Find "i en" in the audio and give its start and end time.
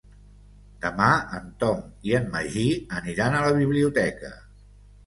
2.09-2.27